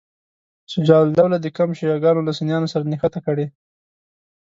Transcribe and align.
شجاع 0.73 0.99
الدوله 1.07 1.37
د 1.39 1.47
کمپ 1.57 1.71
شیعه 1.79 1.97
ګانو 2.03 2.25
له 2.27 2.31
سنیانو 2.39 2.71
سره 2.73 2.87
نښته 2.91 3.19
کړې. 3.25 3.45